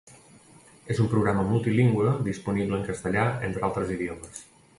[0.93, 4.43] És un programa multilingüe disponible en castellà entre altres idiomes.